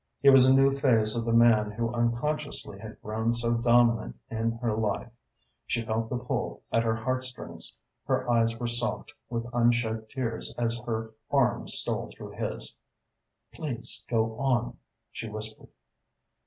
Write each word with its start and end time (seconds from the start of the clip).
It 0.23 0.31
was 0.31 0.49
a 0.49 0.55
new 0.59 0.71
phase 0.71 1.15
of 1.15 1.25
the 1.25 1.31
man 1.31 1.69
who 1.73 1.93
unconsciously 1.93 2.79
had 2.79 2.99
grown 3.03 3.35
so 3.35 3.53
dominant 3.53 4.17
in 4.31 4.53
her 4.53 4.75
life. 4.75 5.11
She 5.67 5.85
felt 5.85 6.09
the 6.09 6.17
pull 6.17 6.63
at 6.71 6.81
her 6.81 6.95
heartstrings. 6.95 7.77
Her 8.05 8.27
eyes 8.27 8.57
were 8.59 8.65
soft 8.65 9.13
with 9.29 9.45
unshed 9.53 10.09
tears 10.09 10.55
as 10.57 10.81
her 10.87 11.11
arm 11.29 11.67
stole 11.67 12.09
through 12.11 12.31
his. 12.31 12.73
"Please 13.53 14.03
go 14.09 14.39
on," 14.39 14.75
she 15.11 15.29
whispered. 15.29 15.69